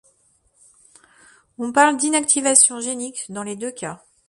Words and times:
On 1.59 1.71
parle 1.71 1.95
d'inactivation 1.95 2.79
génique 2.79 3.25
dans 3.31 3.43
les 3.43 3.55
deux 3.55 3.69
cas. 3.71 4.03